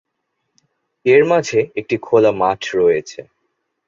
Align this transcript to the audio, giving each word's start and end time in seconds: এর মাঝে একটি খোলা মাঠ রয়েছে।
এর 1.05 1.23
মাঝে 1.25 1.59
একটি 1.75 1.95
খোলা 1.97 2.31
মাঠ 2.31 2.61
রয়েছে। 2.75 3.19